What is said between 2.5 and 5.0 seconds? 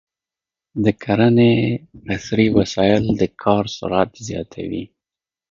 وسایل د کار سرعت زیاتوي.